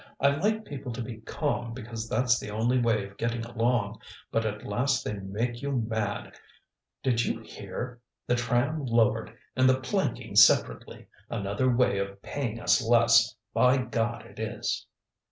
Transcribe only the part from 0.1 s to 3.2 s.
I like people to be calm, because that's the only way of